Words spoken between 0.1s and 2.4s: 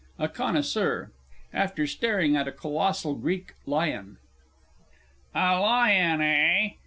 A CONNOISSEUR (after staring